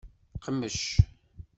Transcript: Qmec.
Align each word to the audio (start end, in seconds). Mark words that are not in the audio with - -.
Qmec. 0.43 0.75